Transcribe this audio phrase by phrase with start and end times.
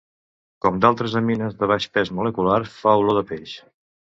[0.65, 3.55] Com d'altres amines de baix pes molecular, fa olor de peix.